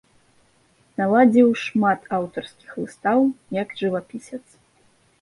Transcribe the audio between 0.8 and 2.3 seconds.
Наладзіў шмат